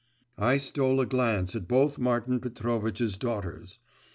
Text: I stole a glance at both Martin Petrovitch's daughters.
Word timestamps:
I 0.39 0.57
stole 0.57 0.99
a 0.99 1.05
glance 1.05 1.55
at 1.55 1.67
both 1.67 1.99
Martin 1.99 2.39
Petrovitch's 2.39 3.17
daughters. 3.17 3.77